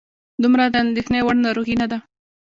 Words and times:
دومره 0.43 0.63
د 0.67 0.75
اندېښنې 0.83 1.19
وړ 1.23 1.37
ناروغي 1.45 1.75
نه 1.81 1.87
ده. 1.91 1.97